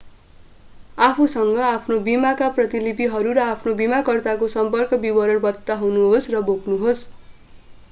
आफूसँग 0.97 1.59
आफ्नो 1.65 1.97
बीमाका 2.07 2.47
प्रतिलिपिहरू 2.55 3.35
र 3.39 3.45
आफ्नो 3.45 3.75
बीमाकर्ताको 3.83 4.51
सम्पर्क 4.55 5.01
विवरण 5.05 5.45
बनाउनुहोस् 5.47 6.31
र 6.31 6.45
बोक्नुहोस् 6.45 7.07